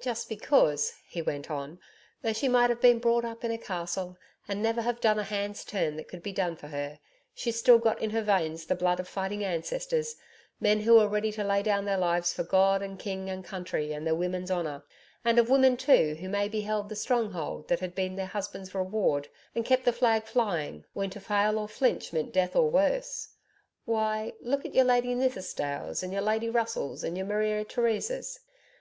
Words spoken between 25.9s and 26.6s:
and your Lady